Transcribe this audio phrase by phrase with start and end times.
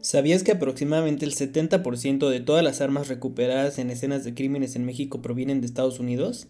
[0.00, 4.86] ¿Sabías que aproximadamente el 70% de todas las armas recuperadas en escenas de crímenes en
[4.86, 6.48] México provienen de Estados Unidos?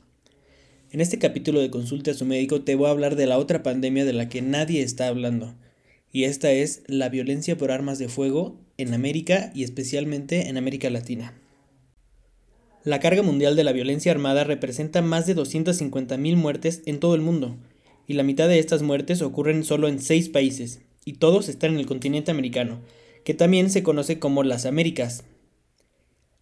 [0.91, 3.63] En este capítulo de Consulta a su médico te voy a hablar de la otra
[3.63, 5.55] pandemia de la que nadie está hablando,
[6.13, 10.89] y esta es la violencia por armas de fuego en América y especialmente en América
[10.89, 11.35] Latina.
[12.85, 17.23] La carga mundial de la violencia armada representa más de 250.000 muertes en todo el
[17.23, 17.57] mundo,
[18.07, 21.79] y la mitad de estas muertes ocurren solo en seis países, y todos están en
[21.79, 22.81] el continente americano,
[23.25, 25.25] que también se conoce como las Américas.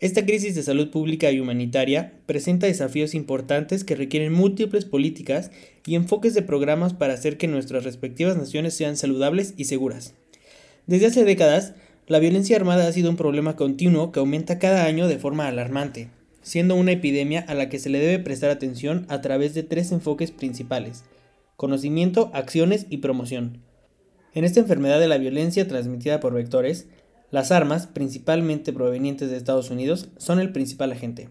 [0.01, 5.53] Esta crisis de salud pública y humanitaria presenta desafíos importantes que requieren múltiples políticas
[5.87, 10.15] y enfoques de programas para hacer que nuestras respectivas naciones sean saludables y seguras.
[10.89, 11.75] Desde hace décadas,
[12.09, 16.11] la violencia armada ha sido un problema continuo que aumenta cada año de forma alarmante,
[16.43, 19.93] siendo una epidemia a la que se le debe prestar atención a través de tres
[19.93, 21.05] enfoques principales,
[21.55, 23.63] conocimiento, acciones y promoción.
[24.37, 26.89] En esta enfermedad de la violencia transmitida por vectores,
[27.31, 31.31] las armas, principalmente provenientes de Estados Unidos, son el principal agente.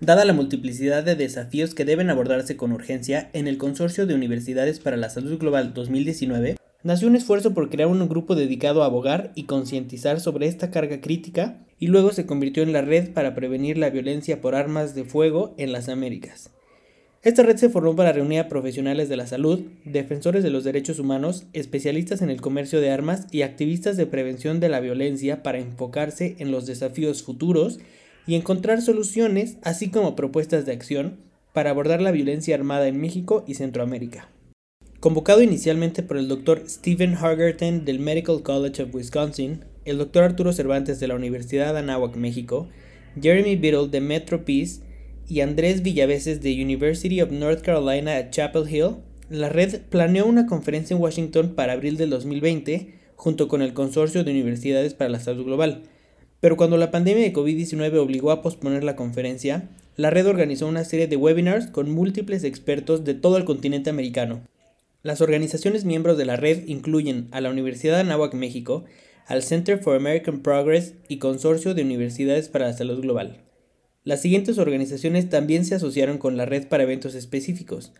[0.00, 4.80] Dada la multiplicidad de desafíos que deben abordarse con urgencia en el Consorcio de Universidades
[4.80, 9.32] para la Salud Global 2019, nació un esfuerzo por crear un grupo dedicado a abogar
[9.34, 13.76] y concientizar sobre esta carga crítica y luego se convirtió en la red para prevenir
[13.76, 16.55] la violencia por armas de fuego en las Américas.
[17.26, 21.00] Esta red se formó para reunir a profesionales de la salud, defensores de los derechos
[21.00, 25.58] humanos, especialistas en el comercio de armas y activistas de prevención de la violencia para
[25.58, 27.80] enfocarse en los desafíos futuros
[28.28, 31.16] y encontrar soluciones, así como propuestas de acción,
[31.52, 34.28] para abordar la violencia armada en México y Centroamérica.
[35.00, 36.62] Convocado inicialmente por el Dr.
[36.68, 40.22] Stephen Hargerton del Medical College of Wisconsin, el Dr.
[40.22, 42.68] Arturo Cervantes de la Universidad de Anáhuac, México,
[43.20, 44.85] Jeremy Biddle de Metro Peace
[45.28, 48.96] y Andrés Villaveses de University of North Carolina at Chapel Hill,
[49.28, 54.22] la red planeó una conferencia en Washington para abril del 2020 junto con el Consorcio
[54.22, 55.82] de Universidades para la Salud Global.
[56.40, 60.84] Pero cuando la pandemia de COVID-19 obligó a posponer la conferencia, la red organizó una
[60.84, 64.42] serie de webinars con múltiples expertos de todo el continente americano.
[65.02, 68.84] Las organizaciones miembros de la red incluyen a la Universidad de Anáhuac, México,
[69.26, 73.45] al Center for American Progress y Consorcio de Universidades para la Salud Global.
[74.06, 77.92] Las siguientes organizaciones también se asociaron con la red para eventos específicos.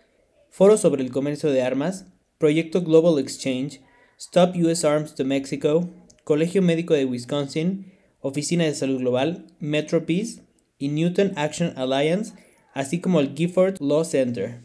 [0.50, 2.06] Foro sobre el comercio de armas,
[2.38, 3.80] Proyecto Global Exchange,
[4.16, 5.90] Stop US Arms to Mexico,
[6.22, 10.42] Colegio Médico de Wisconsin, Oficina de Salud Global, Metro Peace
[10.78, 12.34] y Newton Action Alliance,
[12.72, 14.60] así como el Gifford Law Center.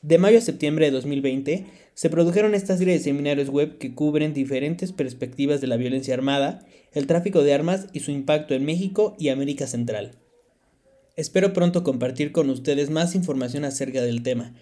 [0.00, 4.32] De mayo a septiembre de 2020 se produjeron esta serie de seminarios web que cubren
[4.32, 9.14] diferentes perspectivas de la violencia armada, el tráfico de armas y su impacto en México
[9.18, 10.18] y América Central.
[11.18, 14.54] Espero pronto compartir con ustedes más información acerca del tema.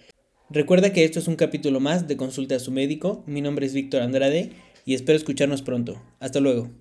[0.49, 3.23] Recuerda que esto es un capítulo más de Consulta a su médico.
[3.27, 4.53] Mi nombre es Víctor Andrade
[4.83, 6.01] y espero escucharnos pronto.
[6.19, 6.71] Hasta luego.